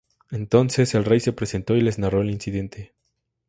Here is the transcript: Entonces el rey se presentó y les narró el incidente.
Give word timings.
Entonces 0.31 0.95
el 0.95 1.05
rey 1.05 1.19
se 1.19 1.31
presentó 1.31 1.75
y 1.75 1.81
les 1.81 1.99
narró 1.99 2.23
el 2.23 2.31
incidente. 2.31 2.95